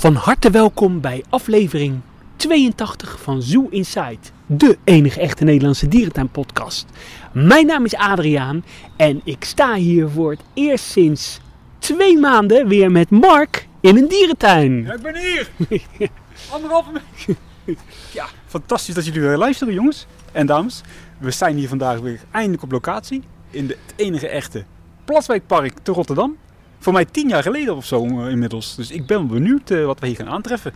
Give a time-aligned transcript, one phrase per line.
[0.00, 2.00] Van harte welkom bij aflevering
[2.36, 6.86] 82 van Zoo Inside, de enige echte Nederlandse dierentuinpodcast.
[7.32, 8.64] Mijn naam is Adriaan
[8.96, 11.40] en ik sta hier voor het eerst sinds
[11.78, 14.82] twee maanden weer met Mark in een dierentuin.
[14.82, 15.50] Ja, ik ben hier!
[16.52, 17.80] Anderhalve minuut.
[18.12, 20.80] Ja, fantastisch dat jullie weer luisteren, jongens en dames.
[21.18, 24.64] We zijn hier vandaag weer eindelijk op locatie in de, het enige echte
[25.04, 26.36] Plaswijkpark te Rotterdam.
[26.82, 28.74] Voor mij tien jaar geleden of zo eh, inmiddels.
[28.76, 30.72] Dus ik ben benieuwd eh, wat we hier gaan aantreffen.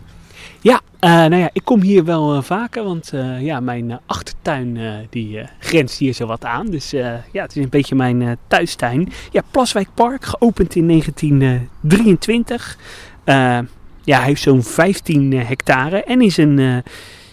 [0.61, 4.79] Ja, eh, nou ja, ik kom hier wel vaker, want ja, mijn achtertuin
[5.11, 6.67] die grenst hier zo wat aan.
[6.67, 9.13] Dus ja, het is een beetje mijn thuistuin.
[9.31, 12.79] Ja, Plaswijk Park, geopend in 1923.
[13.25, 13.59] Eh,
[14.03, 16.83] ja, hij heeft zo'n 15 hectare en is een,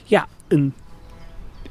[0.03, 0.73] ja, een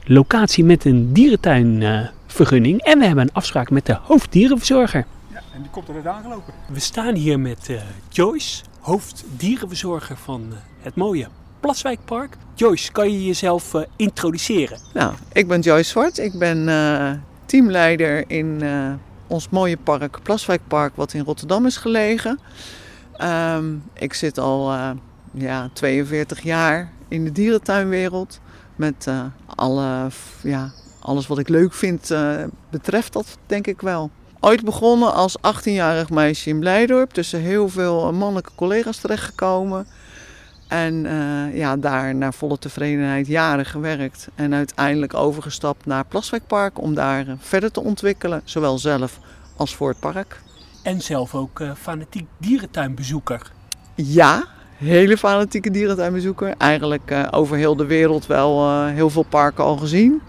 [0.04, 2.82] locatie met een dierentuinvergunning.
[2.82, 5.06] en we hebben een afspraak met de hoofddierenverzorger.
[5.60, 6.54] En die komt er net aangelopen.
[6.68, 7.76] We staan hier met eh,
[8.08, 11.28] Joyce, hoofddierenverzorger van eh, het mooie
[11.60, 12.36] Plaswijkpark.
[12.54, 14.78] Joyce, kan je jezelf eh, introduceren?
[14.94, 16.18] Nou, ik ben Joyce Zwart.
[16.18, 17.10] Ik ben eh,
[17.46, 18.92] teamleider in eh,
[19.26, 22.38] ons mooie park, Plaswijkpark, wat in Rotterdam is gelegen.
[23.16, 24.90] Ehm, ik zit al eh,
[25.32, 28.40] ja, 42 jaar in de dierentuinwereld.
[28.76, 33.80] Met eh, alle, f- ja, alles wat ik leuk vind, eh, betreft dat denk ik
[33.80, 34.10] wel.
[34.40, 37.10] Ooit begonnen als 18-jarig meisje in Blijdorp.
[37.10, 39.86] Tussen heel veel eh, mannelijke collega's terechtgekomen.
[40.70, 44.28] En eh, ja, daar naar volle tevredenheid jaren gewerkt.
[44.34, 48.40] En uiteindelijk overgestapt naar Plaswijkpark om daar eh, verder te ontwikkelen.
[48.44, 49.18] Zowel zelf
[49.56, 50.40] als voor het park.
[50.82, 53.52] En zelf ook eh, fanatiek dierentuinbezoeker.
[53.94, 54.44] Ja,
[54.76, 56.54] hele fanatieke dierentuinbezoeker.
[56.58, 60.20] Eigenlijk over heel de wereld wel heel veel parken al gezien.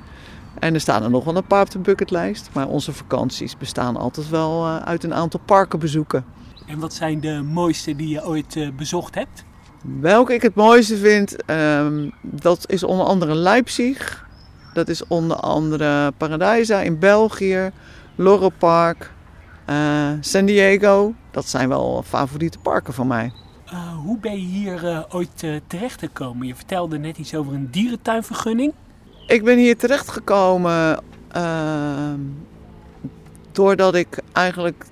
[0.62, 2.50] En er staan er nog wel een paar op de bucketlijst.
[2.54, 6.26] Maar onze vakanties bestaan altijd wel eh, uit een aantal parkenbezoeken.
[6.68, 9.44] En wat zijn de mooiste die je ooit eh, bezocht hebt?
[10.00, 14.30] Welke ik het mooiste vind, ehm, dat is onder andere Leipzig.
[14.74, 17.72] Dat is onder andere Paradisa in België,
[18.16, 19.12] Loro Park,
[19.66, 21.14] eh, San Diego.
[21.32, 23.32] Dat zijn wel favoriete parken van mij.
[24.04, 26.48] Hoe ben je hier ooit eh, terechtgekomen?
[26.48, 28.74] Je vertelde net iets over een dierentuinvergunning.
[29.32, 31.00] Ik ben hier terechtgekomen
[31.32, 32.20] ehm,
[33.52, 34.86] doordat ik eigenlijk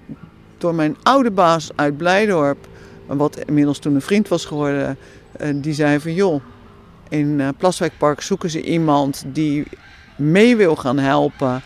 [0.58, 2.68] door mijn oude baas uit Blijdorp,
[3.06, 4.98] wat inmiddels toen een vriend was geworden,
[5.32, 6.44] eh, die zei van joh,
[7.10, 9.68] in eh, Plaswijkpark zoeken ze iemand die
[10.16, 11.62] mee wil gaan helpen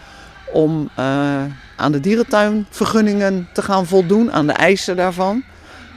[0.51, 1.43] om eh,
[1.75, 5.43] aan de dierentuinvergunningen te gaan voldoen, aan de eisen daarvan.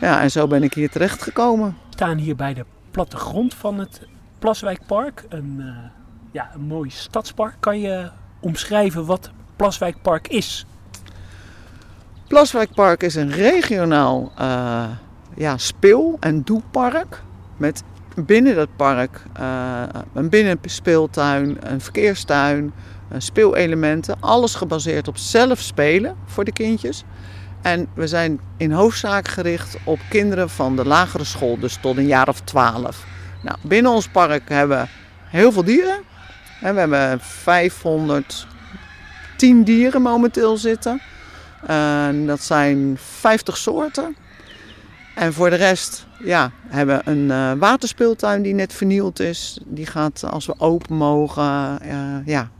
[0.01, 1.69] Ja, en zo ben ik hier terechtgekomen.
[1.69, 4.01] We staan hier bij de plattegrond van het
[4.39, 5.25] Plaswijkpark.
[5.29, 5.63] Een,
[6.37, 7.55] ja, een mooi stadspark.
[7.61, 8.11] Kan je
[8.41, 10.67] omschrijven wat Plaswijkpark is?
[12.29, 14.85] Plaswijkpark is een regionaal eh,
[15.35, 17.23] ja, speel- en doepark.
[17.57, 17.83] Met
[18.17, 19.83] binnen dat park eh,
[20.15, 22.73] een binnenspeeltuin, een verkeerstuin,
[23.19, 24.17] speelelementen.
[24.21, 27.05] Alles gebaseerd op zelf spelen voor de kindjes.
[27.63, 32.07] En we zijn in hoofdzaak gericht op kinderen van de lagere school, dus tot een
[32.07, 33.07] jaar of twaalf.
[33.43, 34.89] Nou, binnen ons park hebben we
[35.29, 36.15] heel veel dieren.
[36.61, 41.01] En we hebben 510 dieren momenteel zitten.
[41.67, 44.17] En dat zijn 50 soorten.
[45.15, 49.61] En voor de rest ja, hebben we een eh, waterspeeltuin die net vernieuwd is.
[49.65, 52.51] Die gaat, als we open mogen, eh, ja,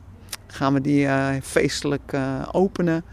[0.47, 2.17] gaan we die eh, feestelijk
[2.53, 3.05] openen.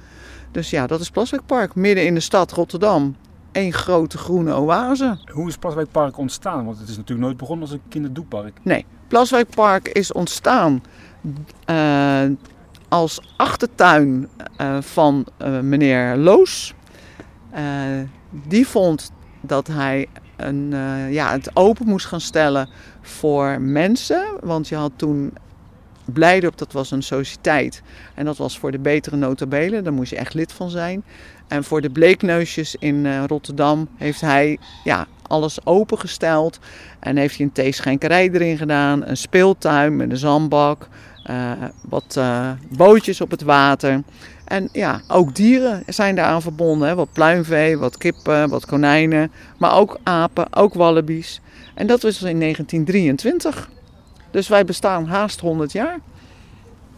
[0.51, 3.15] Dus ja, dat is Plaswijkpark, midden in de stad Rotterdam.
[3.51, 5.17] Eén grote groene oase.
[5.31, 6.65] Hoe is Plaswijkpark ontstaan?
[6.65, 8.57] Want het is natuurlijk nooit begonnen als een kinderdoepark.
[8.61, 10.83] Nee, Plaswijkpark is ontstaan
[11.65, 12.23] eh,
[12.87, 16.73] als achtertuin eh, van eh, meneer Loos.
[18.31, 20.07] Die vond dat hij
[20.37, 20.73] een,
[21.09, 22.69] ja, het open moest gaan stellen
[23.01, 24.25] voor mensen.
[24.41, 25.33] Want je had toen
[26.05, 27.81] Blijdorp, dat was een sociëteit.
[28.13, 31.03] En dat was voor de betere notabelen, daar moest je echt lid van zijn.
[31.53, 36.59] En voor de bleekneusjes in eh, Rotterdam heeft hij ja, alles opengesteld.
[36.99, 40.87] En heeft hij een theeschenkerij erin gedaan, een speeltuin met een zandbak,
[41.23, 41.51] eh,
[41.81, 44.01] wat eh, bootjes op het water.
[44.45, 46.95] En ja, ook dieren zijn daaraan verbonden.
[46.95, 51.41] Wat pluimvee, wat kippen, wat konijnen, maar ook apen, ook wallabies.
[51.73, 53.69] En dat was in 1923.
[54.31, 55.99] Dus wij bestaan haast 100 jaar.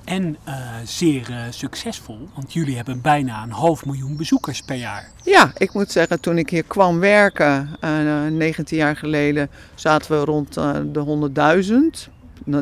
[0.05, 5.09] En eh, zeer eh, succesvol, want jullie hebben bijna een half miljoen bezoekers per jaar.
[5.23, 10.25] Ja, ik moet zeggen, toen ik hier kwam werken, eh 19 jaar geleden, zaten we
[10.25, 10.53] rond
[10.93, 11.29] de
[12.05, 12.09] 100.000.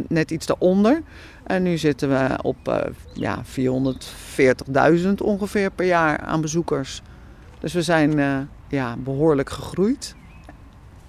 [0.07, 1.01] Net iets daaronder.
[1.43, 7.01] En nu zitten we op ja, 440.000 ongeveer per jaar aan bezoekers.
[7.59, 10.15] Dus we zijn ja, behoorlijk gegroeid.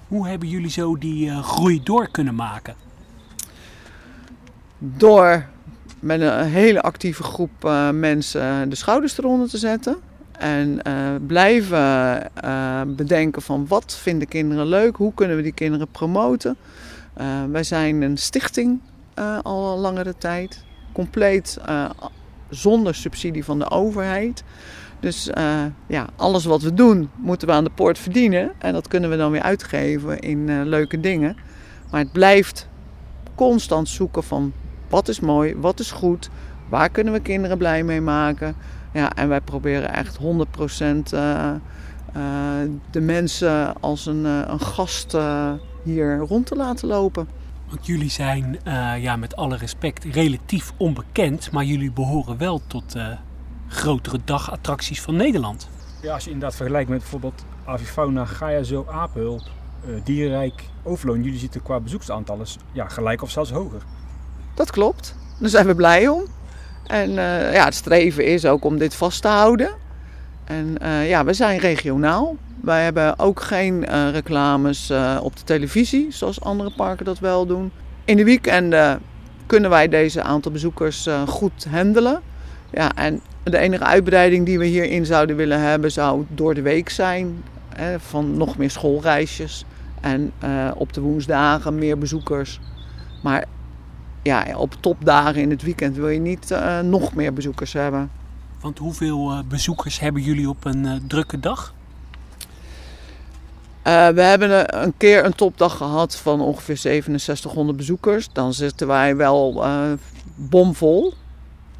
[0.09, 2.75] Hoe hebben jullie zo die uh, groei door kunnen maken?
[4.79, 5.47] Door
[6.05, 9.97] met een hele actieve groep uh, mensen de schouders eronder te zetten.
[10.39, 15.89] En uh, blijven uh, bedenken van wat vinden kinderen leuk, hoe kunnen we die kinderen
[15.89, 16.57] promoten.
[17.51, 18.81] Wij zijn een stichting
[19.43, 21.59] al langere tijd, compleet
[22.51, 24.45] zonder subsidie van de overheid.
[25.01, 25.31] Dus
[25.87, 29.17] ja, alles wat we doen moeten we aan de poort verdienen en dat kunnen we
[29.17, 31.37] dan weer uitgeven in leuke dingen.
[31.91, 32.69] Maar het blijft
[33.35, 34.53] constant zoeken van
[34.89, 36.31] wat is mooi, wat is goed,
[36.69, 38.57] waar kunnen we kinderen blij mee maken.
[38.93, 41.51] Ja, en wij proberen echt 100% uh,
[42.17, 45.53] uh, de mensen als een, uh, een gast uh,
[45.83, 47.29] hier rond te laten lopen.
[47.69, 52.93] Want jullie zijn, uh, ja, met alle respect, relatief onbekend, maar jullie behoren wel tot
[52.93, 53.17] de
[53.69, 55.69] grotere dagattracties van Nederland.
[56.03, 59.43] Ja, als je inderdaad vergelijkt met bijvoorbeeld Avifauna, Gaia Zo, Apenhulp,
[60.05, 63.83] Dierenrijk, Overloon, jullie zitten qua bezoeksaantallen ja, gelijk of zelfs hoger.
[64.55, 65.15] Dat klopt.
[65.39, 66.23] Daar zijn we blij om.
[66.87, 69.71] En uh, ja, het streven is ook om dit vast te houden.
[70.45, 72.37] En uh, ja, we zijn regionaal.
[72.61, 77.71] Wij hebben ook geen uh, reclames op de televisie, zoals andere parken dat wel doen.
[78.05, 79.01] In de weekenden
[79.47, 82.21] kunnen wij deze aantal bezoekers goed handelen.
[82.71, 86.89] Ja, en de enige uitbreiding die we hierin zouden willen hebben, zou door de week
[86.89, 87.45] zijn.
[87.75, 89.65] Hè, van nog meer schoolreisjes.
[90.01, 90.33] En
[90.75, 92.61] op de woensdagen meer bezoekers.
[93.23, 93.45] Maar
[94.25, 98.11] ja, op topdagen in het weekend wil je niet uh, nog meer bezoekers hebben.
[98.61, 101.75] Want hoeveel uh, bezoekers hebben jullie op een uh, drukke dag?
[103.83, 108.29] we hebben een keer een topdag gehad van ongeveer 6700 bezoekers.
[108.33, 109.65] Dan zitten wij wel
[110.35, 111.15] bomvol.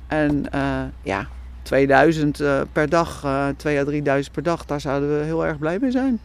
[0.07, 0.47] En
[1.03, 1.29] ja,
[1.63, 2.43] 2000
[2.73, 3.27] per dag,
[3.57, 6.21] 2 à 3000 per dag, daar zouden we heel erg blij mee zijn.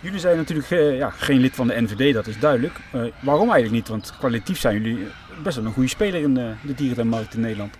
[0.00, 2.74] Jullie zijn natuurlijk uh, ja, geen lid van de NVD, dat is duidelijk.
[2.94, 3.88] Uh, waarom eigenlijk niet?
[3.88, 5.06] Want kwalitatief zijn jullie
[5.42, 7.74] best wel een goede speler in de, de dierentuinmarkt in Nederland.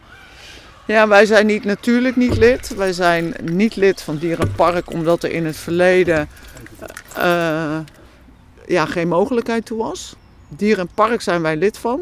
[0.86, 2.74] Ja, wij zijn niet, natuurlijk niet lid.
[2.74, 6.28] Wij zijn niet lid van Dierenpark omdat er in het verleden
[8.66, 10.16] ja, geen mogelijkheid toe was.
[10.48, 12.00] Dierenpark zijn wij lid van.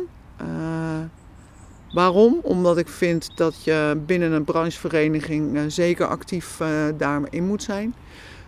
[1.92, 2.38] waarom?
[2.42, 6.60] Omdat ik vind dat je binnen een branchevereniging zeker actief
[6.96, 7.94] daarin moet zijn.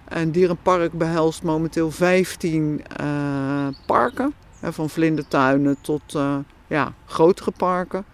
[0.09, 4.35] En Dierenpark behelst momenteel 15 uh, parken.
[4.61, 8.05] Hè, van vlindertuinen tot uh, ja, grotere parken.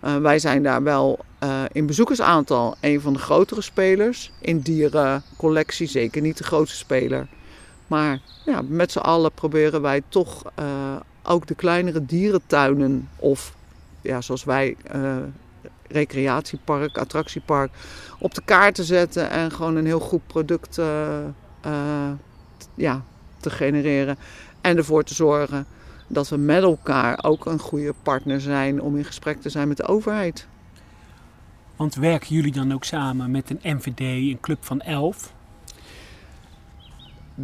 [0.00, 1.18] Wij zijn daar wel
[1.72, 4.32] in bezoekersaantal een van de grotere spelers.
[4.40, 7.26] In dierencollectie zeker niet de grootste speler.
[7.86, 10.42] Maar ja, met z'n allen proberen wij toch
[11.22, 13.54] ook de kleinere dierentuinen of
[14.00, 14.76] ja, zoals wij
[15.90, 17.70] recreatiepark, attractiepark
[18.18, 21.18] op de kaart te zetten en gewoon een heel goed product uh,
[21.66, 22.10] uh,
[22.74, 23.02] ja,
[23.40, 24.16] te genereren.
[24.60, 25.66] En ervoor te zorgen
[26.06, 29.76] dat we met elkaar ook een goede partner zijn om in gesprek te zijn met
[29.76, 30.46] de overheid.
[31.76, 35.32] Want werken jullie dan ook samen met een MVD, een club van elf?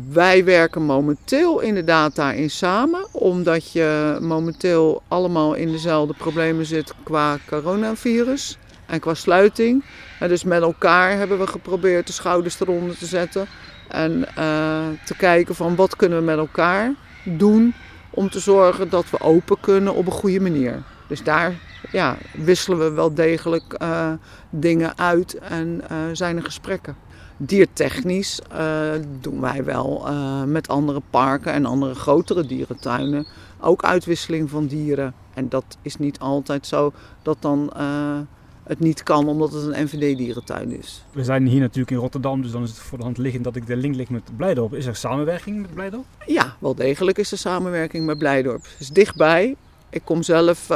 [0.04, 7.38] Wij werken momenteel inderdaad daarin samen, omdat je momenteel allemaal in dezelfde problemen zit qua
[7.46, 9.84] coronavirus en qua sluiting.
[10.20, 13.46] En dus met elkaar hebben we geprobeerd de schouders eronder te zetten
[13.88, 17.74] en uh, te kijken van wat kunnen we met elkaar doen
[18.10, 20.82] om te zorgen dat we open kunnen op een goede manier.
[21.08, 21.54] Dus daar
[21.90, 24.12] ja, wisselen we wel degelijk uh,
[24.50, 27.05] dingen uit en uh, zijn er gesprekken.
[27.36, 28.90] Diertechnisch uh,
[29.20, 33.26] doen wij wel uh, met andere parken en andere grotere dierentuinen
[33.60, 35.14] ook uitwisseling van dieren.
[35.34, 38.18] En dat is niet altijd zo dat dan uh,
[38.62, 41.04] het niet kan omdat het een NVD-dierentuin is.
[41.12, 43.56] We zijn hier natuurlijk in Rotterdam, dus dan is het voor de hand liggend dat
[43.56, 44.74] ik de link leg met Blijdorp.
[44.74, 46.04] Is er samenwerking met Blijdorp?
[46.26, 48.62] Ja, wel degelijk is er samenwerking met Blijdorp.
[48.62, 49.56] Het is dichtbij.
[49.90, 50.68] Ik kom zelf,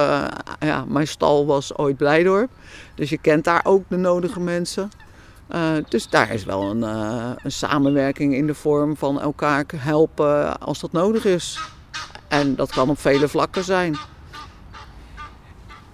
[0.61, 2.51] ja, mijn stal was ooit Blijdorp.
[2.95, 4.91] Dus je kent daar ook de nodige mensen.
[5.55, 10.61] Uh, dus daar is wel een, uh, een, samenwerking in de vorm van elkaar helpen
[10.61, 11.61] als dat nodig is.
[12.29, 13.97] En dat kan op vele vlakken zijn.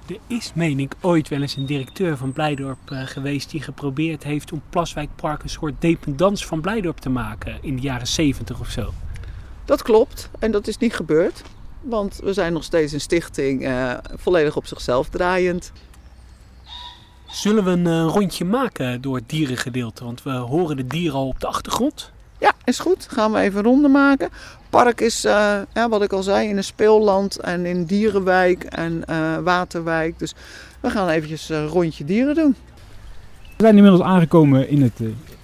[0.09, 4.23] Er is, meen ik, ooit wel eens een directeur van Blijdorp uh, geweest die geprobeerd
[4.23, 8.71] heeft om Plaswijkpark een soort dependance van Blijdorp te maken in de jaren 70 of
[8.71, 8.93] zo.
[9.65, 11.43] Dat klopt en dat is niet gebeurd.
[11.81, 13.69] Want we zijn nog steeds een stichting,
[14.15, 15.73] volledig op zichzelf draaiend.
[17.27, 20.05] Zullen we een uh, rondje maken door het dierengedeelte?
[20.05, 22.11] Want we horen de dieren al op de achtergrond.
[22.39, 23.07] Ja, is goed.
[23.11, 24.29] Gaan we even een ronde maken.
[24.71, 29.03] Park is, uh, ja, wat ik al zei, in een speelland en in dierenwijk en
[29.11, 30.19] uh, waterwijk.
[30.19, 30.35] Dus
[30.81, 32.57] we gaan eventjes een rondje dieren doen.
[33.57, 35.01] We zijn inmiddels aangekomen in het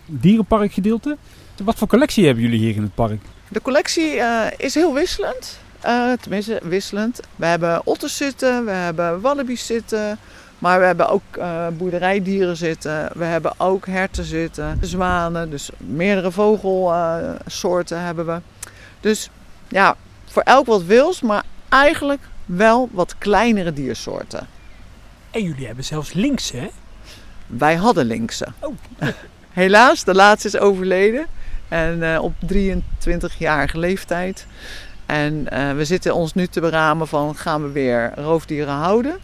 [0.06, 1.16] dierenparkgedeelte.
[1.64, 3.20] Wat voor collectie hebben jullie hier in het park?
[3.48, 5.58] De collectie eh, is heel wisselend.
[5.86, 7.20] Uh, tenminste, wisselend.
[7.36, 10.18] We hebben otters zitten, we hebben wallabies zitten.
[10.62, 13.09] Maar we hebben ook uh, boerderijdieren zitten.
[13.14, 15.50] We hebben ook herten zitten, zwanen.
[15.50, 18.40] Dus meerdere vogelsoorten hebben we.
[19.00, 19.31] Dus
[19.69, 24.47] ja, voor elk wat wils, maar eigenlijk wel wat kleinere diersoorten.
[25.31, 26.69] En jullie hebben zelfs linkse, hè?
[27.47, 28.47] Wij hadden linkse.
[28.59, 28.75] Oh.
[29.50, 31.26] Helaas, de laatste is overleden.
[31.69, 34.47] En uh, op 23-jarige leeftijd.
[35.07, 35.45] En
[35.76, 39.19] we zitten ons nu te beramen van gaan we weer roofdieren houden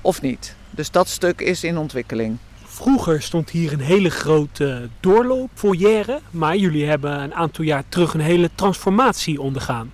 [0.00, 0.54] of niet.
[0.76, 2.36] Dus dat stuk is in ontwikkeling.
[2.64, 8.14] Vroeger stond hier een hele grote doorloop foyer, maar jullie hebben een aantal jaar terug
[8.14, 9.92] een hele transformatie ondergaan.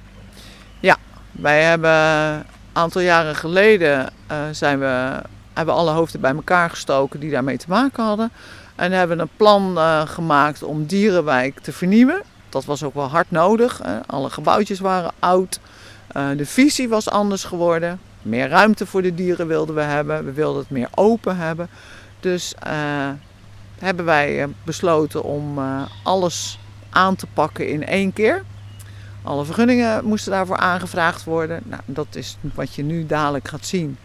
[0.80, 0.96] Ja,
[1.32, 5.22] wij hebben een aantal jaren geleden uh, zijn we,
[5.52, 8.30] hebben alle hoofden bij elkaar gestoken die daarmee te maken hadden.
[8.74, 12.22] En hebben een plan uh, gemaakt om Dierenwijk te vernieuwen.
[12.48, 13.80] Dat was ook wel hard nodig.
[13.82, 14.06] Hè.
[14.06, 15.60] Alle gebouwtjes waren oud.
[16.36, 18.00] De visie was anders geworden.
[18.22, 20.24] Meer ruimte voor de dieren wilden we hebben.
[20.24, 21.68] We wilden het meer open hebben.
[22.20, 23.08] Dus uh,
[23.78, 25.58] hebben wij besloten om
[26.02, 26.58] alles
[26.90, 28.42] aan te pakken in één keer.
[29.22, 31.62] Alle vergunningen moesten daarvoor aangevraagd worden.
[31.64, 33.98] Nou, dat is wat je nu dadelijk gaat zien.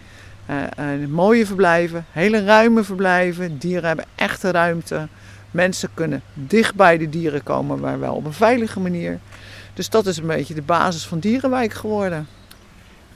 [1.09, 3.57] Mooie verblijven, hele ruime verblijven.
[3.57, 5.07] Dieren hebben echte ruimte.
[5.51, 9.19] Mensen kunnen dicht bij de dieren komen, maar wel op een veilige manier.
[9.73, 12.27] Dus dat is een beetje de basis van Dierenwijk geworden.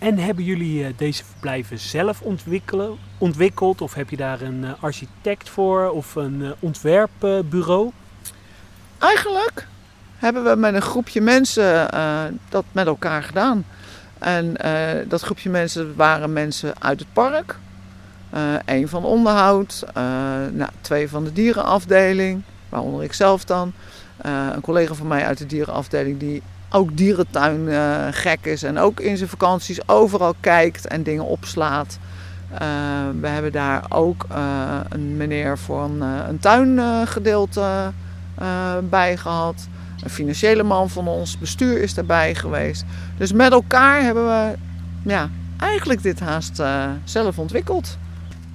[0.01, 2.21] En hebben jullie uh, deze verblijven zelf
[3.17, 3.81] ontwikkeld?
[3.81, 7.91] Of heb je daar een uh, architect voor of een ontwerpbureau?
[8.97, 9.67] Eigenlijk
[10.17, 11.89] hebben we met een groepje mensen
[12.49, 13.65] dat met elkaar gedaan.
[14.19, 14.55] En
[15.07, 17.57] dat groepje mensen waren mensen uit het park.
[18.65, 19.85] Eén van onderhoud,
[20.51, 23.73] nou, twee van de dierenafdeling, waaronder ik zelf dan.
[24.53, 26.41] een collega van mij uit de dierenafdeling die
[26.71, 27.67] ook dierentuin
[28.13, 31.99] gek is en ook in zijn vakanties overal kijkt en dingen opslaat.
[33.21, 34.25] we hebben daar ook
[34.89, 37.91] een meneer voor een, tuingedeelte
[38.89, 39.67] bij gehad.
[40.03, 42.85] Een financiële man van ons bestuur is daarbij geweest.
[43.17, 44.57] Dus met elkaar hebben we
[45.03, 47.97] ja, eigenlijk dit haast uh, zelf ontwikkeld.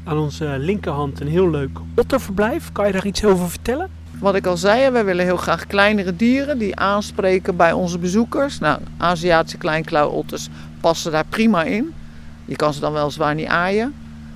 [0.04, 2.72] Aan onze linkerhand een heel leuk otterverblijf.
[2.72, 3.90] Kan je daar iets over vertellen?
[4.18, 8.58] Wat ik al zei, wij willen heel graag kleinere dieren die aanspreken bij onze bezoekers.
[8.58, 10.48] Nou, Aziatische kleinklauwotters
[10.80, 11.94] passen daar prima in.
[12.44, 13.94] Je kan ze dan weliswaar niet aaien.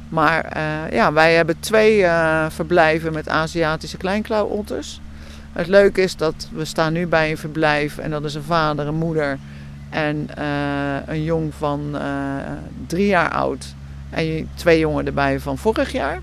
[0.08, 5.00] Maar uh, ja, wij hebben twee uh, verblijven met Aziatische kleinklauwotters.
[5.52, 8.86] Het leuke is dat we staan nu bij een verblijf en dat is een vader,
[8.86, 9.38] een moeder
[9.90, 10.44] en uh,
[11.06, 11.96] een jong van
[12.86, 13.74] drie jaar oud.
[14.10, 16.20] En twee jongen erbij van vorig jaar.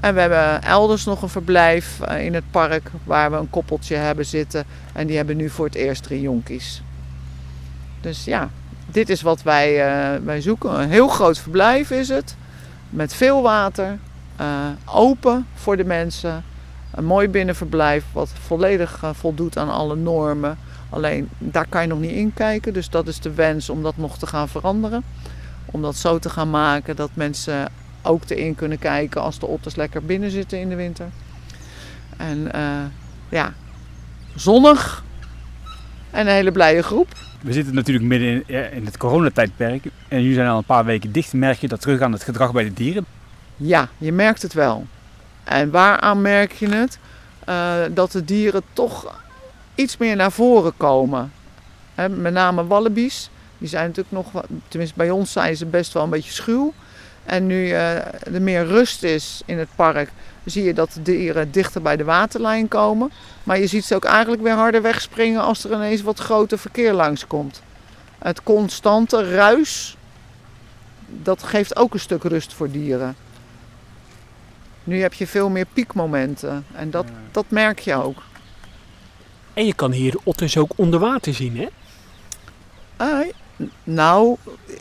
[0.00, 3.96] En we hebben elders nog een verblijf uh, in het park waar we een koppeltje
[3.96, 4.64] hebben zitten.
[4.92, 6.82] En die hebben nu voor het eerst drie jonkies.
[8.00, 8.50] Dus ja,
[8.86, 9.74] dit is wat wij,
[10.24, 10.80] wij zoeken.
[10.80, 12.36] Een heel groot verblijf is het.
[12.90, 13.98] Met veel water.
[14.84, 16.44] open voor de mensen
[16.90, 20.58] een mooi binnenverblijf wat volledig voldoet aan alle normen.
[20.90, 22.72] Alleen daar kan je nog niet in kijken.
[22.72, 25.04] Dus dat is de wens om dat nog te gaan veranderen.
[25.64, 27.68] Om dat zo te gaan maken dat mensen
[28.02, 31.06] ook erin kunnen kijken als de otters lekker binnen zitten in de winter.
[32.16, 32.84] En uh,
[33.28, 33.52] ja,
[34.34, 35.04] zonnig
[36.10, 37.08] en een hele blije groep.
[37.40, 39.84] We zitten natuurlijk midden in, in het coronatijdperk.
[40.08, 41.32] En jullie zijn al een paar weken dicht.
[41.32, 43.06] Merk je dat terug aan het gedrag bij de dieren?
[43.56, 44.86] Ja, je merkt het wel.
[45.44, 46.98] En waaraan merk je het?
[47.48, 49.20] Uh, dat de dieren toch
[49.74, 51.32] iets meer naar voren komen.
[51.94, 53.30] He, met name wallabies.
[53.58, 56.72] Die zijn natuurlijk nog, tenminste bij ons zijn ze best wel een beetje schuw.
[57.30, 57.96] En nu uh,
[58.34, 60.10] er meer rust is in het park,
[60.44, 63.10] zie je dat de dieren dichter bij de waterlijn komen.
[63.42, 66.92] Maar je ziet ze ook eigenlijk weer harder wegspringen als er ineens wat groter verkeer
[66.92, 67.62] langskomt.
[68.18, 69.96] Het constante ruis,
[71.06, 73.16] dat geeft ook een stuk rust voor dieren.
[74.84, 78.22] Nu heb je veel meer piekmomenten en dat, dat merk je ook.
[79.54, 81.68] En je kan hier de otters ook onder water zien, hè?
[83.00, 83.32] Uh,
[83.84, 84.36] nou,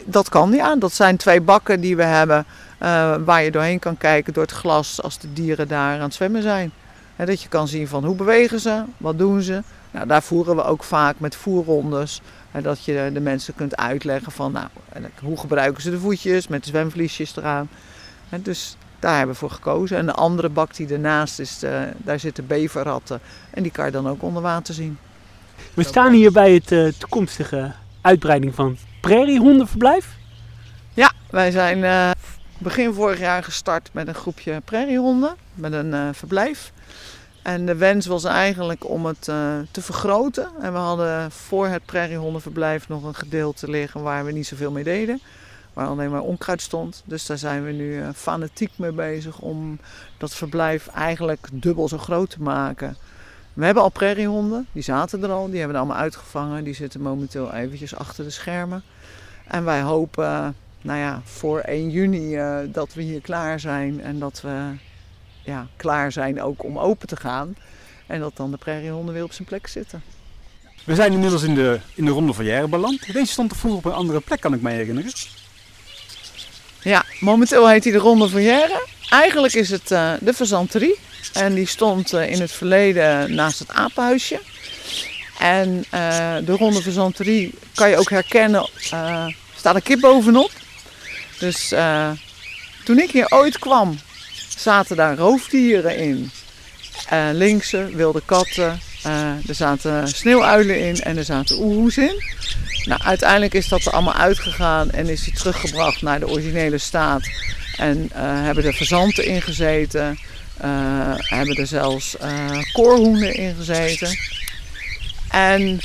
[0.06, 0.76] dat kan ja.
[0.76, 2.46] Dat zijn twee bakken die we hebben
[2.82, 6.14] uh, waar je doorheen kan kijken door het glas als de dieren daar aan het
[6.14, 6.72] zwemmen zijn.
[7.16, 9.62] Dat je kan zien van hoe bewegen ze, wat doen ze.
[9.92, 12.22] Nou, daar voeren we ook vaak met voerrondes.
[12.52, 14.68] En dat je de mensen kunt uitleggen van nou,
[15.22, 17.70] hoe gebruiken ze de voetjes met de zwemvliesjes eraan.
[18.30, 19.98] Dus daar hebben we voor gekozen.
[19.98, 23.20] En de andere bak die ernaast is, uh, daar zitten beverratten.
[23.50, 24.98] En die kan je dan ook onder water zien.
[25.74, 27.72] We staan hier bij het uh, toekomstige
[28.02, 30.16] uitbreiding van prairiehondenverblijf.
[30.94, 32.12] Ja, wij zijn uh,
[32.58, 35.36] begin vorig jaar gestart met een groepje prairiehonden.
[35.54, 36.72] Met een verblijf.
[37.42, 40.50] En de wens was eigenlijk om het eh, te vergroten.
[40.62, 44.84] En we hadden voor het prairiehondenverblijf nog een gedeelte liggen waar we niet zoveel mee
[44.84, 45.22] deden.
[45.74, 47.04] Waar alleen maar onkruid stond.
[47.06, 49.80] Dus daar zijn we nu fanatiek mee bezig om
[50.18, 52.98] dat verblijf eigenlijk dubbel zo groot te maken.
[53.54, 56.64] We hebben al prairiehonden, die zaten er al, die hebben we allemaal uitgevangen.
[56.64, 58.84] Die zitten momenteel eventjes achter de schermen.
[59.48, 64.20] En wij hopen, nou ja, voor 1 juni uh, dat we hier klaar zijn en
[64.20, 64.72] dat we
[65.44, 67.56] ja, klaar zijn ook om open te gaan.
[68.08, 70.02] En dat dan de prairiehonden weer op zijn plek zitten.
[70.86, 73.14] We zijn inmiddels in de, in de Ronde van Jaren beland.
[73.14, 75.12] Deze stond er vroeger op een andere plek, kan ik me herinneren.
[76.82, 78.82] Ja, momenteel heet hij de Ronde van Jaren.
[79.10, 81.00] Eigenlijk is het uh, de fazanterie.
[81.34, 84.40] En die stond uh, in het verleden naast het apenhuisje.
[85.40, 88.70] En uh, de Ronde Fazanterie kan je ook herkennen,
[89.56, 90.52] staat een kip bovenop.
[91.40, 91.74] Dus
[92.84, 94.00] toen ik hier ooit kwam,
[94.58, 96.32] zaten daar roofdieren in.
[97.14, 98.80] Uh, linkse, wilde katten,
[99.48, 102.24] er zaten sneeuwuilen in en er zaten oehoes in.
[102.84, 107.22] Nou, uiteindelijk is dat er allemaal uitgegaan en is hij teruggebracht naar de originele staat.
[107.78, 110.20] En hebben er verzanten in gezeten,
[111.18, 112.16] hebben er zelfs
[112.72, 114.18] koorhoenen in gezeten.
[115.30, 115.80] En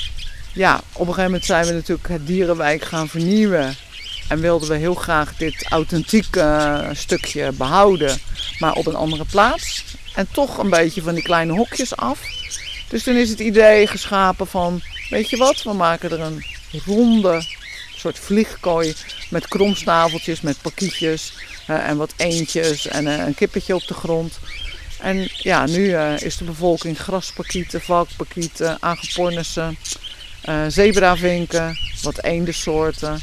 [0.52, 3.74] ja, op een gegeven moment zijn we natuurlijk het dierenwijk gaan vernieuwen.
[4.28, 8.18] En wilden we heel graag dit authentieke stukje behouden,
[8.58, 9.84] maar op een andere plaats.
[10.14, 12.20] En toch een beetje van die kleine hokjes af.
[12.88, 16.44] Dus toen is het idee geschapen van, weet je wat, we maken er een
[16.84, 17.46] ronde
[17.96, 18.94] soort vliegkooi
[19.30, 21.32] met kromsnaveltjes, met pakietjes
[21.66, 24.38] en wat eendjes en een kippetje op de grond.
[25.04, 29.76] En ja, nu uh, is de bevolking graspakieten, valkpakieten, aangepornissen,
[30.68, 33.20] zebravinken, wat eendensoorten.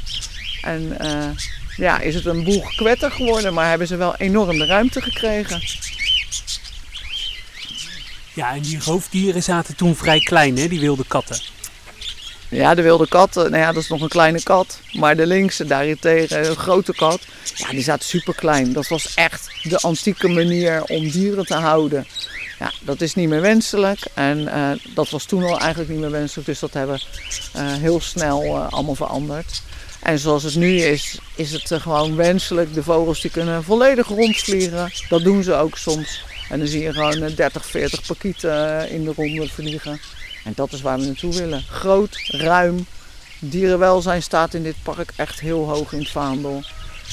[0.61, 1.29] En uh,
[1.77, 5.61] ja, is het een boel gekwetter geworden, maar hebben ze wel enorm de ruimte gekregen.
[8.33, 11.39] Ja, en die roofdieren zaten toen vrij klein, hè, die wilde katten.
[12.51, 14.79] Ja, de wilde katten, nou ja, dat is nog een kleine kat.
[14.93, 17.19] Maar de linkse daarentegen, een grote kat,
[17.55, 18.73] ja, die zaten super klein.
[18.73, 22.07] Dat was echt de antieke manier om dieren te houden.
[22.59, 26.11] Ja, dat is niet meer wenselijk en uh, dat was toen al eigenlijk niet meer
[26.11, 26.47] wenselijk.
[26.47, 29.61] Dus dat hebben we uh, heel snel allemaal veranderd.
[29.99, 32.73] En zoals het nu is, is het gewoon wenselijk.
[32.73, 34.91] De vogels die kunnen volledig rondvliegen.
[35.09, 36.23] Dat doen ze ook soms.
[36.49, 39.99] En dan zie je gewoon 30, 40 pakieten in de ronde vliegen.
[40.43, 41.63] En dat is waar we naartoe willen.
[41.69, 42.85] Groot, ruim.
[43.39, 46.63] Dierenwelzijn staat in dit park echt heel hoog in het vaandel.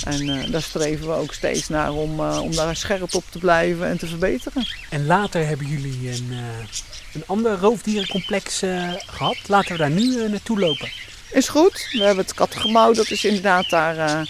[0.04, 3.38] En uh, daar streven we ook steeds naar om, uh, om daar scherp op te
[3.38, 4.66] blijven en te verbeteren.
[4.90, 6.38] En later hebben jullie een, uh,
[7.14, 8.62] een ander roofdierencomplex
[9.06, 9.36] gehad.
[9.46, 10.88] Laten we daar nu naartoe lopen.
[11.30, 11.88] Is goed.
[11.92, 14.28] We hebben het kattengebouw, dat is inderdaad daar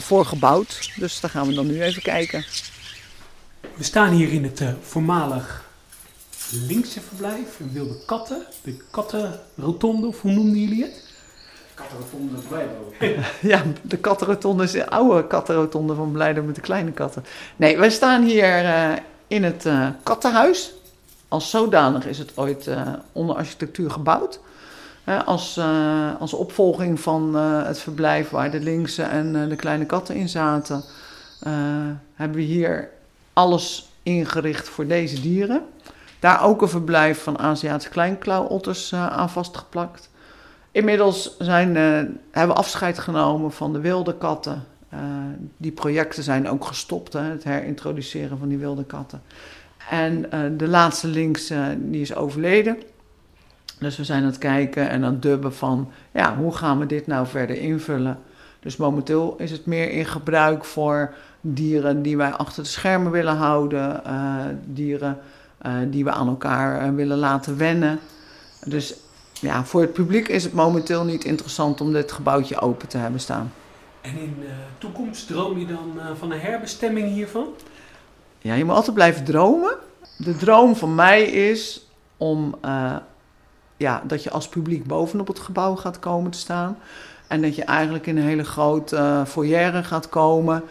[0.00, 0.90] voor gebouwd.
[0.96, 2.44] Dus daar gaan we dan nu even kijken.
[3.74, 5.63] We staan hier in het voormalig
[6.50, 8.42] linkse verblijf, een wilde katten.
[8.62, 11.02] De kattenrotonde, of hoe noemden jullie het?
[11.74, 12.92] Kattenrotonde van Blijdo.
[13.52, 17.24] ja, de kattenrotonde is de oude kattenrotonde van Blijdo met de kleine katten.
[17.56, 18.92] Nee, wij staan hier uh,
[19.26, 20.72] in het uh, kattenhuis.
[21.28, 24.40] Als zodanig is het ooit uh, onder architectuur gebouwd.
[25.24, 25.60] als,
[26.18, 30.84] als opvolging van het verblijf waar de linkse en de kleine katten in zaten,
[32.14, 32.90] hebben we hier
[33.32, 35.62] alles ingericht voor deze dieren.
[36.24, 40.10] Daar ook een verblijf van Aziatische kleinklauwotters uh, aan vastgeplakt.
[40.70, 41.82] Inmiddels zijn, uh,
[42.30, 44.64] hebben we afscheid genomen van de wilde katten.
[44.94, 45.00] Uh,
[45.56, 49.22] die projecten zijn ook gestopt, hè, het herintroduceren van die wilde katten.
[49.90, 52.78] En de laatste links, die is overleden.
[53.78, 56.86] Dus we zijn aan het kijken en aan het dubben van, ja, hoe gaan we
[56.86, 58.18] dit nou verder invullen?
[58.60, 63.36] Dus momenteel is het meer in gebruik voor dieren die wij achter de schermen willen
[63.36, 64.02] houden,
[64.66, 65.18] dieren
[65.90, 68.00] die we aan elkaar uh, willen laten wennen.
[68.64, 68.94] Dus
[69.32, 73.20] ja, voor het publiek is het momenteel niet interessant om dit gebouwtje open te hebben
[73.20, 73.52] staan.
[74.00, 77.46] En in de toekomst droom je dan van een herbestemming hiervan?
[78.38, 79.74] Ja, je moet altijd blijven dromen.
[80.16, 82.54] De droom van mij is om
[83.76, 86.78] ja, dat je als publiek bovenop het gebouw gaat komen te staan.
[87.26, 90.62] En dat je eigenlijk in een hele grote foyer gaat komen.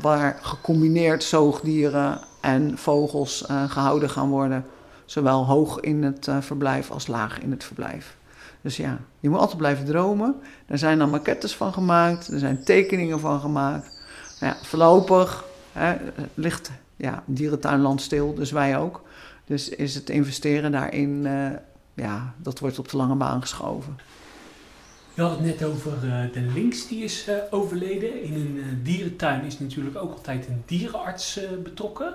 [0.00, 4.64] waar gecombineerd zoogdieren en vogels uh, gehouden gaan worden.
[5.04, 8.16] Zowel hoog in het uh, verblijf als laag in het verblijf.
[8.60, 10.40] Dus ja, je moet altijd blijven dromen.
[10.66, 14.02] Er zijn dan maquettes van gemaakt, er zijn tekeningen van gemaakt.
[14.40, 15.96] Nou ja, voorlopig hè,
[16.34, 19.02] ligt ja, dierentuinland stil, dus wij ook.
[19.44, 21.50] Dus is het investeren daarin, uh,
[21.94, 23.98] ja, dat wordt op de lange baan geschoven.
[25.14, 26.00] Je had het net over
[26.32, 28.22] de links die is overleden.
[28.22, 32.14] In een dierentuin is natuurlijk ook altijd een dierenarts betrokken.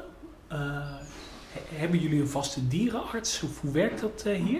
[1.74, 3.42] Hebben jullie een vaste dierenarts?
[3.44, 4.60] Of hoe werkt dat uh, hier?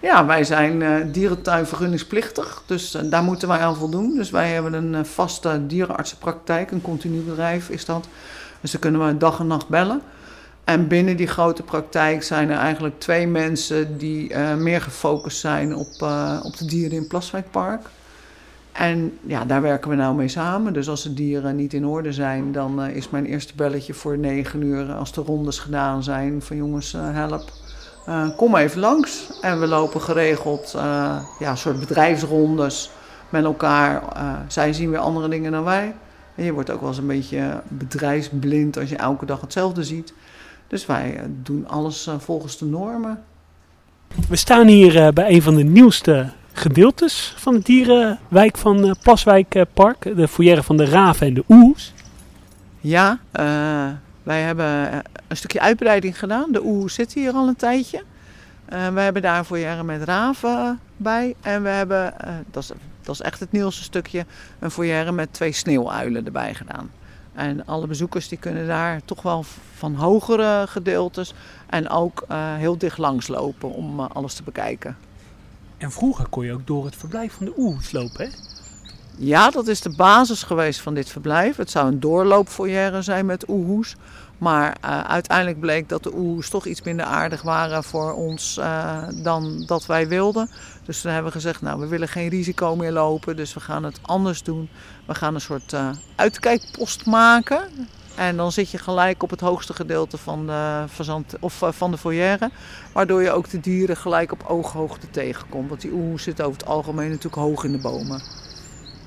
[0.00, 4.16] Ja, wij zijn uh, dierentuin vergunningsplichtig, dus daar moeten wij aan voldoen.
[4.16, 8.08] Dus wij hebben een vaste dierenartsenpraktijk, een continu bedrijf is dat.
[8.60, 10.02] Dus dan kunnen we dag en nacht bellen.
[10.64, 16.02] En binnen die grote praktijk zijn er eigenlijk twee mensen die meer gefocust zijn op,
[16.42, 17.86] op de dieren in Plaswijkpark.
[18.74, 20.72] En ja, daar werken we nou mee samen.
[20.72, 24.18] Dus als de dieren niet in orde zijn, dan uh, is mijn eerste belletje voor
[24.18, 24.92] negen uur.
[24.92, 27.50] Als de rondes gedaan zijn, van jongens, help,
[28.36, 29.38] kom even langs.
[29.40, 30.72] En we lopen geregeld
[31.38, 32.90] ja, soort bedrijfsrondes
[33.28, 34.02] met elkaar.
[34.48, 35.94] zij zien weer andere dingen dan wij.
[36.34, 40.14] En je wordt ook wel eens een beetje bedrijfsblind als je elke dag hetzelfde ziet.
[40.68, 43.22] Dus wij doen alles volgens de normen.
[44.28, 50.16] We staan hier bij een van de nieuwste gedeeltes van de dierenwijk van Plaswijkpark.
[50.16, 51.92] De foyer van de raven en de oehoes.
[52.80, 53.88] Ja, uh,
[54.22, 56.52] wij hebben een stukje uitbreiding gedaan.
[56.52, 58.02] De oehoes zitten hier al een tijdje.
[58.68, 61.34] We hebben daar foyer met raven bij.
[61.40, 62.14] En we hebben,
[62.50, 62.70] dat, is,
[63.02, 64.26] dat is echt het nieuwste stukje,
[64.58, 66.90] een foyer met twee sneeuwuilen erbij gedaan.
[67.34, 71.34] En alle bezoekers die kunnen daar toch wel van hogere gedeeltes
[71.66, 74.96] en ook heel dicht langs lopen om alles te bekijken.
[75.84, 78.30] En vroeger kon je ook door het verblijf van de oehoes lopen, hè?
[79.16, 81.56] Ja, dat is de basis geweest van dit verblijf.
[81.56, 83.96] Het zou een doorloopfoyer zijn met oehoes.
[84.38, 88.60] Maar uh, uiteindelijk bleek dat de oehoes toch iets minder aardig waren voor ons
[89.14, 90.50] dan dat wij wilden.
[90.84, 93.84] Dus toen hebben we gezegd, nou we willen geen risico meer lopen, dus we gaan
[93.84, 94.68] het anders doen.
[95.06, 97.88] We gaan een soort uh, uitkijkpost maken.
[98.14, 101.90] En dan zit je gelijk op het hoogste gedeelte van de, verzand, of, uh, van
[101.90, 102.38] de foyer.
[102.92, 105.68] Waardoor je ook de dieren gelijk op ooghoogte tegenkomt.
[105.68, 108.22] Want die oehoes zitten over het algemeen natuurlijk hoog in de bomen.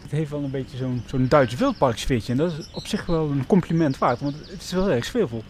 [0.02, 2.32] Het heeft wel een beetje zo'n zo'n Duits wildparksfeertje.
[2.32, 5.43] En dat is op zich wel een compliment waard, want het is wel erg sfeervol.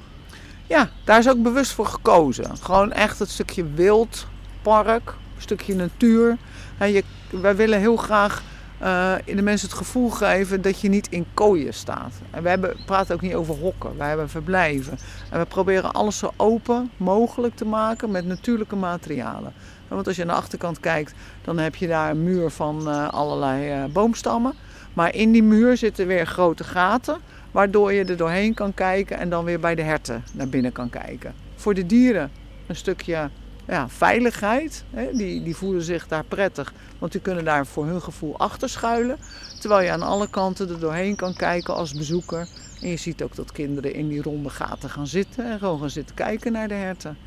[0.67, 2.58] Ja, daar is ook bewust voor gekozen.
[2.58, 6.38] Gewoon echt het stukje wildpark, een stukje natuur.
[6.78, 8.43] En je, wij willen heel graag
[8.82, 12.13] uh, de mensen het gevoel geven dat je niet in kooien staat.
[12.32, 14.98] En we hebben, praten ook niet over hokken, wij hebben verblijven.
[15.32, 19.54] En we proberen alles zo open mogelijk te maken met natuurlijke materialen.
[19.88, 23.08] Want als je aan de achterkant kijkt, dan heb je daar een muur van uh,
[23.08, 24.54] allerlei uh, boomstammen.
[24.94, 27.18] Maar in die muur zitten weer grote gaten,
[27.52, 30.90] waardoor je er doorheen kan kijken en dan weer bij de herten naar binnen kan
[30.90, 31.34] kijken.
[31.56, 32.32] Voor de dieren
[32.68, 33.30] een stukje
[33.67, 34.84] ja, veiligheid.
[34.89, 38.69] Hè, die, die voelen zich daar prettig, want die kunnen daar voor hun gevoel achter
[38.69, 39.17] schuilen.
[39.60, 42.47] Terwijl je aan alle kanten er doorheen kan kijken als bezoeker.
[42.82, 45.89] En je ziet ook dat kinderen in die ronde gaten gaan zitten en gewoon gaan
[45.89, 47.17] zitten kijken naar de herten.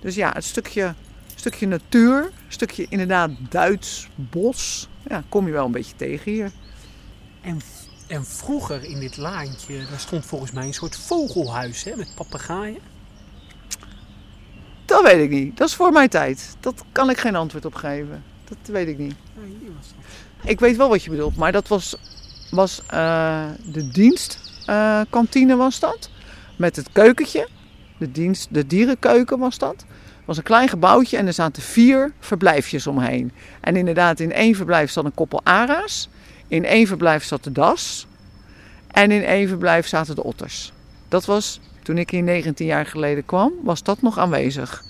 [0.00, 0.94] Dus ja, het stukje,
[1.34, 6.50] stukje natuur, een stukje inderdaad Duits bos, ja, kom je wel een beetje tegen hier.
[7.40, 7.60] En,
[8.06, 12.89] en vroeger in dit laantje, daar stond volgens mij een soort vogelhuis hè, met papegaaien.
[14.90, 15.56] Dat weet ik niet.
[15.56, 16.56] Dat is voor mijn tijd.
[16.60, 18.22] Dat kan ik geen antwoord op geven.
[18.44, 19.14] Dat weet ik niet.
[20.44, 21.96] Ik weet wel wat je bedoelt, maar dat was,
[22.50, 26.10] was uh, de dienstkantine uh, was dat.
[26.56, 27.48] Met het keukentje.
[27.98, 29.84] De, dienst, de dierenkeuken was dat.
[30.24, 33.32] Was een klein gebouwtje en er zaten vier verblijfjes omheen.
[33.60, 36.08] En inderdaad, in één verblijf zat een koppel ara's.
[36.48, 38.06] In één verblijf zat de das.
[38.86, 40.72] En in één verblijf zaten de otters.
[41.08, 44.84] Dat was toen ik hier 19 jaar geleden kwam, was dat nog aanwezig.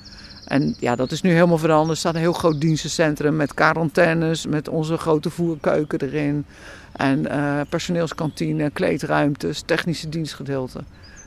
[0.47, 1.91] En ja, dat is nu helemaal veranderd.
[1.91, 6.45] Er staat een heel groot dienstencentrum met quarantaines, met onze grote voerkeuken erin.
[6.93, 10.81] En uh, personeelskantine, kleedruimtes, technische dienstgedeelte.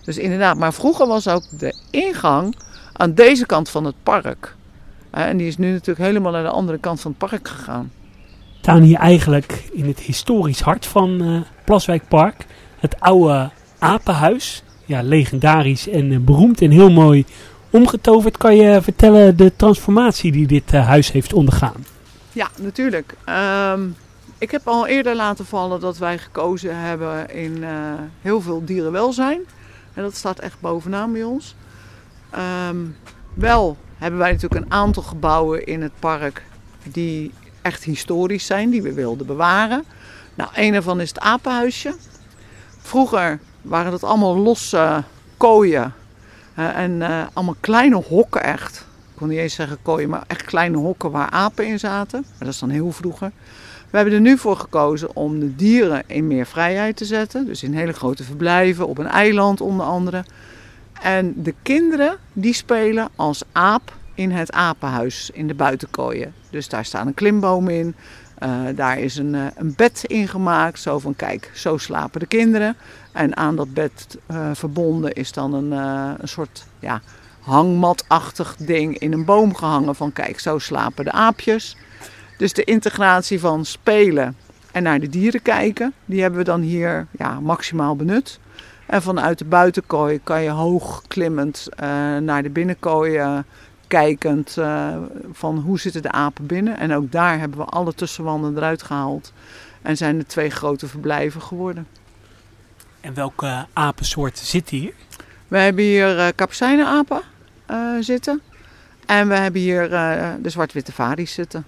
[0.03, 2.55] Dus inderdaad, maar vroeger was ook de ingang
[2.93, 4.55] aan deze kant van het park.
[5.09, 7.91] En die is nu natuurlijk helemaal naar de andere kant van het park gegaan.
[8.51, 12.45] We staan hier eigenlijk in het historisch hart van uh, Plaswijkpark.
[12.79, 17.25] Het oude apenhuis ja, legendarisch en uh, beroemd en heel mooi
[17.69, 18.37] omgetoverd.
[18.37, 21.85] Kan je vertellen de transformatie die dit uh, huis heeft ondergaan?
[22.31, 23.15] Ja, natuurlijk.
[23.73, 23.95] Um,
[24.37, 27.69] ik heb al eerder laten vallen dat wij gekozen hebben in uh,
[28.21, 29.41] heel veel dierenwelzijn.
[29.93, 31.55] En dat staat echt bovenaan bij ons.
[32.69, 32.95] Um,
[33.33, 36.43] wel hebben wij natuurlijk een aantal gebouwen in het park
[36.83, 39.83] die echt historisch zijn, die we wilden bewaren.
[40.35, 41.95] Nou, een daarvan is het apenhuisje.
[42.81, 45.03] Vroeger waren dat allemaal losse
[45.37, 45.93] kooien.
[46.53, 48.85] En uh, allemaal kleine hokken echt.
[49.11, 52.21] Ik kon niet eens zeggen kooien, maar echt kleine hokken waar apen in zaten.
[52.21, 53.31] Maar dat is dan heel vroeger.
[53.89, 57.45] We hebben er nu voor gekozen om de dieren in meer vrijheid te zetten.
[57.45, 60.23] Dus in hele grote verblijven, op een eiland onder andere.
[61.01, 66.33] En de kinderen die spelen als aap in het apenhuis in de buitenkooien.
[66.49, 67.95] Dus daar staat een klimboom in.
[68.43, 70.79] Uh, daar is een, uh, een bed ingemaakt.
[70.79, 72.75] Zo van kijk, zo slapen de kinderen.
[73.11, 75.71] En aan dat bed uh, verbonden is dan een,
[76.21, 77.01] een soort ja,
[77.39, 81.77] hangmatachtig ding in een boom gehangen van kijk, zo slapen de aapjes.
[82.37, 84.35] Dus de integratie van spelen
[84.71, 88.39] en naar de dieren kijken, die hebben we dan hier ja, maximaal benut.
[88.85, 91.67] En vanuit de buitenkooi kan je hoog klimmend
[92.19, 93.43] naar de binnenkooi
[93.93, 94.95] kijkend uh,
[95.31, 96.77] van hoe zitten de apen binnen.
[96.77, 99.33] En ook daar hebben we alle tussenwanden eruit gehaald.
[99.81, 101.87] En zijn er twee grote verblijven geworden.
[103.01, 104.93] En welke apensoorten zitten hier?
[105.47, 106.19] We hebben hier
[107.69, 108.41] uh, zitten.
[109.05, 109.89] En we hebben hier
[110.41, 111.65] de zwart-witte varies zitten.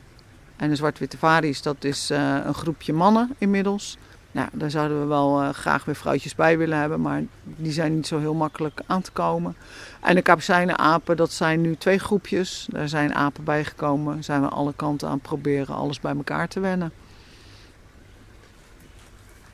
[0.56, 2.10] En de zwart-witte varies, dat is
[2.46, 3.98] een groepje mannen inmiddels.
[4.36, 7.96] Nou, daar zouden we wel uh, graag weer vrouwtjes bij willen hebben, maar die zijn
[7.96, 9.56] niet zo heel makkelijk aan te komen.
[10.02, 12.68] En de kapucijnenapen, dat zijn nu twee groepjes.
[12.70, 14.24] Daar zijn apen bijgekomen.
[14.24, 16.92] Zijn we alle kanten aan het proberen alles bij elkaar te wennen.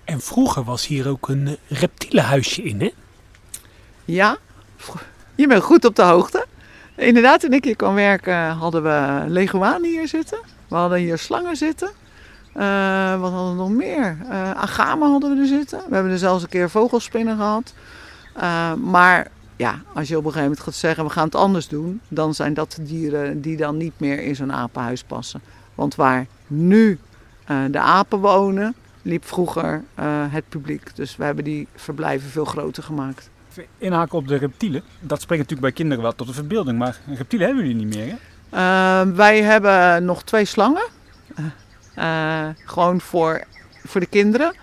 [0.03, 2.91] En vroeger was hier ook een reptielenhuisje in, hè?
[4.05, 4.37] Ja,
[5.35, 6.45] je bent goed op de hoogte.
[6.95, 10.39] Inderdaad, toen ik hier kwam werken hadden we leguanen hier zitten.
[10.67, 11.91] We hadden hier slangen zitten.
[12.55, 14.17] Uh, wat hadden we nog meer?
[14.29, 14.51] Uh,
[14.99, 15.79] hadden we er zitten.
[15.87, 17.73] We hebben er zelfs een keer vogelspinnen gehad.
[18.37, 21.67] Uh, maar ja, als je op een gegeven moment gaat zeggen we gaan het anders
[21.67, 25.41] doen, dan zijn dat de dieren die dan niet meer in zo'n apenhuis passen.
[25.75, 26.99] Want waar nu
[27.71, 29.83] de apen wonen, liep vroeger
[30.29, 30.95] het publiek.
[30.95, 33.29] Dus we hebben die verblijven veel groter gemaakt.
[33.77, 37.47] Inhaken op de reptielen, dat spreekt natuurlijk bij kinderen wel tot de verbeelding, maar reptielen
[37.47, 38.15] hebben jullie niet meer
[38.49, 39.15] hè?
[39.15, 40.87] wij hebben nog twee slangen.
[41.97, 43.43] Uh, gewoon voor,
[43.85, 44.55] voor de kinderen.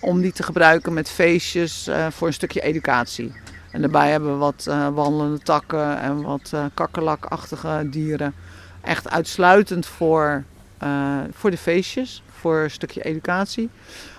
[0.00, 3.32] Om die te gebruiken met feestjes uh, voor een stukje educatie.
[3.70, 8.34] En daarbij hebben we wat uh, wandelende takken en wat kakkerlakachtige dieren.
[8.80, 10.44] Echt uitsluitend voor,
[11.30, 13.70] voor de feestjes, voor een stukje educatie.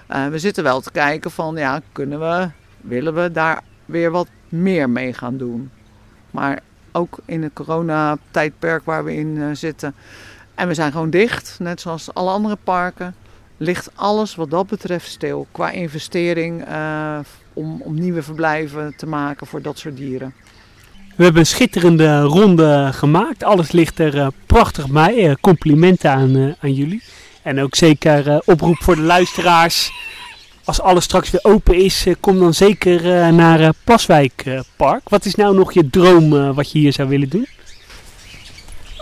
[0.07, 2.49] we zitten wel te kijken van, ja, kunnen we,
[2.81, 5.71] willen we daar weer wat meer mee gaan doen.
[6.31, 6.59] Maar
[6.91, 9.95] ook in het coronatijdperk waar we in zitten
[10.55, 13.15] en we zijn gewoon dicht, net zoals alle andere parken.
[13.57, 17.19] Ligt alles wat dat betreft stil qua investering uh,
[17.53, 20.33] om, om nieuwe verblijven te maken voor dat soort dieren.
[21.15, 23.43] We hebben een schitterende ronde gemaakt.
[23.43, 25.29] Alles ligt er uh, prachtig bij.
[25.29, 27.03] Uh, complimenten aan, aan jullie.
[27.41, 29.91] En ook zeker oproep voor de luisteraars.
[30.63, 35.09] Als alles straks weer open is, kom dan zeker naar Plaswijk Park.
[35.09, 37.47] Wat is nou nog je droom wat je hier zou willen doen?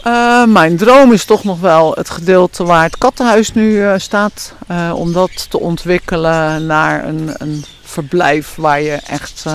[0.07, 4.53] Uh, mijn droom is toch nog wel het gedeelte waar het kattenhuis nu uh, staat.
[4.71, 9.45] Uh, om dat te ontwikkelen naar een, een verblijf waar je echt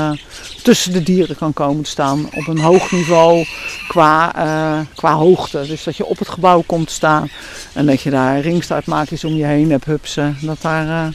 [0.62, 2.28] tussen de dieren kan komen staan.
[2.34, 3.46] Op een hoog niveau
[3.88, 4.32] qua,
[4.94, 5.66] qua hoogte.
[5.66, 7.30] Dus dat je op het gebouw komt staan.
[7.72, 10.36] En dat je daar ringstaartmaakjes om je heen hebt hupsen.
[10.40, 11.14] Dat, daar,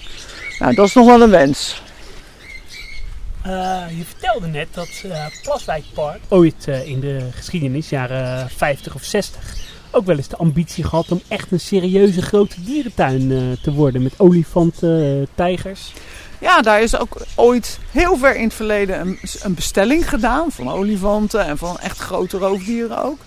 [0.59, 1.81] nou, dat is nog wel een wens.
[3.47, 9.03] Uh, je vertelde net dat uh, Plaswijkpark ooit uh, in de geschiedenis, jaren 50 of
[9.03, 9.55] 60,
[9.91, 14.03] ook wel eens de ambitie gehad om echt een serieuze grote dierentuin te worden.
[14.03, 15.93] Met olifanten, tijgers.
[16.39, 20.69] Ja, daar is ook ooit heel ver in het verleden een, een bestelling gedaan van
[20.69, 23.19] olifanten en van echt grote roofdieren ook.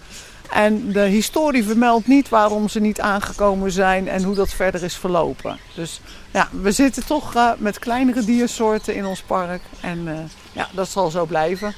[0.50, 4.94] En de historie vermeldt niet waarom ze niet aangekomen zijn en hoe dat verder is
[4.94, 5.58] verlopen.
[5.74, 6.00] Dus
[6.36, 9.62] ja, we zitten toch uh, met kleinere diersoorten in ons park.
[9.80, 10.14] En uh,
[10.52, 11.74] ja, dat zal zo blijven.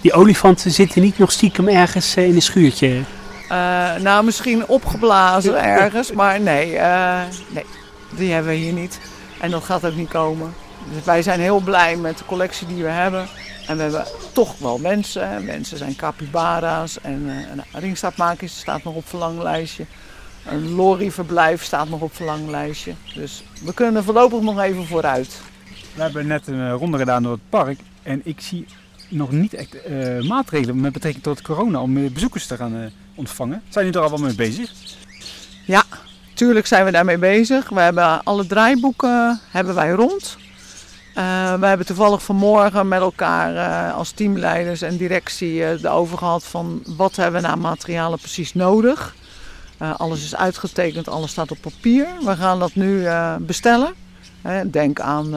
[0.00, 3.02] Die olifanten zitten niet nog stiekem ergens uh, in een schuurtje?
[4.00, 6.66] nou, misschien opgeblazen ergens, maar nee,
[7.48, 7.64] nee,
[8.10, 9.00] die hebben we hier niet.
[9.40, 10.54] En dat gaat ook niet komen.
[10.94, 13.28] Dus wij zijn heel blij met de collectie die we hebben.
[13.66, 15.44] En we hebben toch wel mensen.
[15.44, 17.22] Mensen zijn capybara's en
[17.74, 17.90] uh,
[18.38, 19.84] een staat nog op verlanglijstje.
[20.48, 22.92] Een lorryverblijf staat nog op verlanglijstje.
[23.14, 25.40] Dus we kunnen voorlopig nog even vooruit.
[25.94, 27.78] We hebben net een eh, ronde gedaan door het park.
[28.02, 28.66] En ik zie
[29.08, 33.62] nog niet echt uh, maatregelen met betrekking tot corona om bezoekers te gaan uh, ontvangen.
[33.68, 34.72] Zijn jullie er al wel mee bezig?
[35.64, 35.84] Ja,
[36.34, 37.68] tuurlijk zijn we daarmee bezig.
[37.68, 40.36] We hebben alle draaiboeken hebben wij rond.
[41.18, 46.44] Uh, we hebben toevallig vanmorgen met elkaar uh, als teamleiders en directie uh, erover gehad
[46.44, 49.14] van wat hebben we nou materialen precies nodig.
[49.78, 52.06] Alles is uitgetekend, alles staat op papier.
[52.24, 53.06] We gaan dat nu
[53.40, 53.94] bestellen.
[54.66, 55.30] denk aan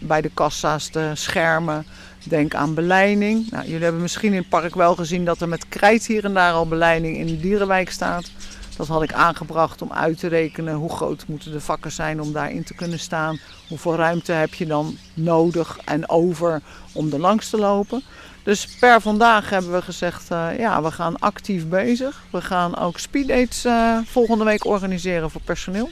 [0.00, 1.86] bij de kassa's de schermen.
[2.24, 3.50] Denk aan beleiding.
[3.50, 6.34] Nou, jullie hebben misschien in het park wel gezien dat er met krijt hier en
[6.34, 8.30] daar al beleiding in de dierenwijk staat.
[8.76, 12.32] Dat had ik aangebracht om uit te rekenen hoe groot moeten de vakken zijn om
[12.32, 13.38] daarin te kunnen staan.
[13.68, 16.60] Hoeveel ruimte heb je dan nodig en over
[16.92, 18.02] om er langs te lopen.
[18.42, 22.22] Dus per vandaag hebben we gezegd, uh, ja, we gaan actief bezig.
[22.30, 25.90] We gaan ook speeddates uh, volgende week organiseren voor personeel.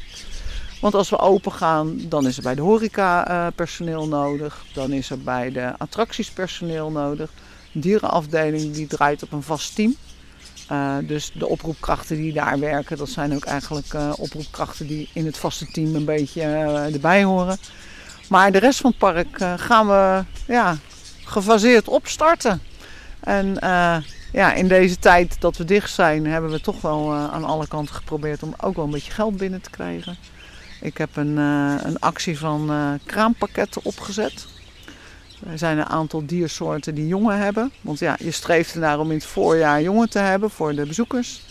[0.80, 4.64] Want als we open gaan, dan is er bij de horeca uh, personeel nodig.
[4.74, 7.30] Dan is er bij de attracties personeel nodig.
[7.72, 9.94] dierenafdeling die draait op een vast team.
[11.06, 15.66] Dus de oproepkrachten die daar werken, dat zijn ook eigenlijk oproepkrachten die in het vaste
[15.66, 16.42] team een beetje
[16.92, 17.58] erbij horen.
[18.28, 20.76] Maar de rest van het park gaan we ja,
[21.28, 22.62] gefaseerd opstarten.
[23.20, 23.56] En
[24.32, 27.94] ja, in deze tijd dat we dicht zijn, hebben we toch wel aan alle kanten
[27.94, 30.16] geprobeerd om ook wel een beetje geld binnen te krijgen.
[30.80, 32.70] Ik heb een, een actie van
[33.06, 34.46] kraampakketten opgezet.
[35.46, 37.72] Er zijn een aantal diersoorten die jongen hebben.
[37.80, 41.42] Want ja, je streeft ernaar om in het voorjaar jongen te hebben voor de bezoekers.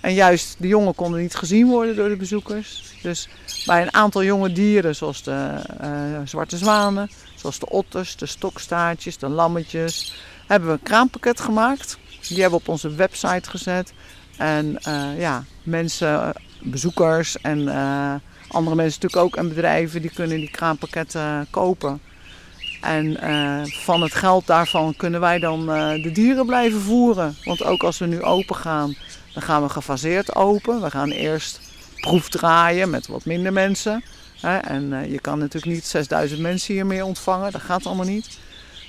[0.00, 2.94] En juist de jongen konden niet gezien worden door de bezoekers.
[3.02, 3.28] Dus
[3.66, 9.18] bij een aantal jonge dieren, zoals de uh, zwarte zwanen, zoals de otters, de stokstaartjes,
[9.18, 10.14] de lammetjes,
[10.46, 11.98] hebben we een kraampakket gemaakt.
[12.28, 13.92] Die hebben we op onze website gezet.
[14.36, 16.32] En uh, ja, mensen,
[16.62, 18.14] bezoekers en uh,
[18.48, 22.00] andere mensen natuurlijk ook en bedrijven, die kunnen die kraampakketten kopen.
[22.80, 23.16] En
[23.84, 25.66] van het geld daarvan kunnen wij dan
[26.02, 27.36] de dieren blijven voeren.
[27.44, 28.96] Want ook als we nu open gaan,
[29.38, 30.82] dan gaan we gefaseerd open.
[30.82, 31.60] We gaan eerst
[32.00, 34.04] proefdraaien met wat minder mensen.
[34.40, 37.52] En uh, je kan natuurlijk niet 6000 mensen hier meer ontvangen.
[37.52, 38.38] Dat gaat allemaal niet.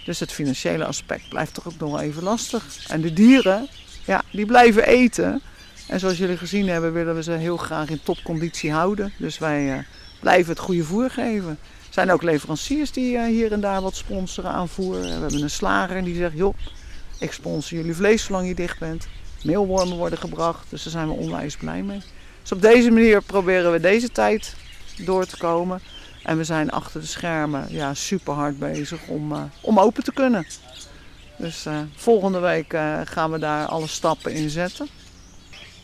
[0.06, 2.88] Dus het financiële aspect blijft toch ook nog wel even lastig.
[2.88, 3.68] En de dieren,
[4.06, 5.42] ja, die blijven eten.
[5.88, 9.14] En zoals jullie gezien hebben, willen we ze heel graag in topconditie houden.
[9.18, 9.86] Dus wij
[10.20, 11.50] blijven het goede voer geven.
[11.88, 15.02] Er zijn ook leveranciers die uh, hier en daar wat sponsoren aanvoeren.
[15.02, 16.58] We hebben een slager die zegt, joh,
[17.20, 19.08] ik sponsor jullie vlees zolang je dicht bent.
[19.44, 22.02] Meelwormen worden gebracht, dus daar zijn we onwijs blij mee.
[22.42, 24.56] Dus op deze manier proberen we deze tijd
[24.98, 25.82] door te komen.
[26.24, 30.14] En we zijn achter de schermen ja, super hard bezig om, uh, om open te
[30.14, 30.46] kunnen.
[31.38, 34.88] Dus uh, volgende week gaan we daar alle stappen in zetten.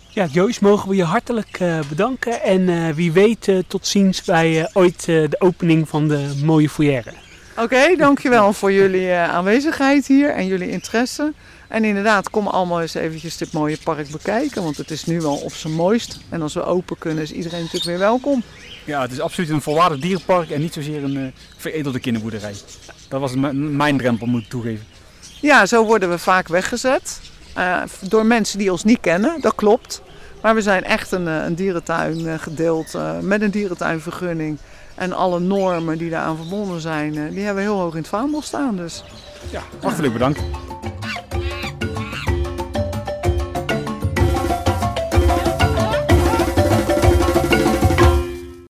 [0.10, 2.42] Ja, Joyce, mogen we je hartelijk bedanken.
[2.42, 7.14] En wie weet, tot ziens bij ooit de opening van de mooie foyer.
[7.52, 11.34] Oké, okay, dankjewel voor jullie aanwezigheid hier en jullie interesse.
[11.68, 14.64] En inderdaad, kom allemaal eens eventjes dit mooie park bekijken.
[14.64, 16.20] Want het is nu wel op zijn mooist.
[16.30, 18.44] En als we open kunnen, is iedereen natuurlijk weer welkom.
[18.86, 22.54] Ja, het is absoluut een volwaardig dierenpark en niet zozeer een veredelde kinderboerderij.
[23.08, 24.86] Dat was mijn drempel, moet ik toegeven.
[25.42, 27.22] Ja, zo worden we vaak weggezet.
[27.58, 30.02] Uh, door mensen die ons niet kennen, dat klopt.
[30.42, 34.58] Maar we zijn echt een, een dierentuin gedeeld uh, met een dierentuinvergunning.
[34.96, 38.42] En alle normen die daaraan verbonden zijn, die hebben we heel hoog in het vaandel
[38.42, 38.76] staan.
[38.76, 39.04] Dus.
[39.52, 40.40] Ja, hartelijk bedankt.